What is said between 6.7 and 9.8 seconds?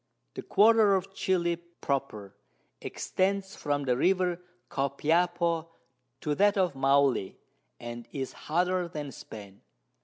Maule, and is hotter than Spain.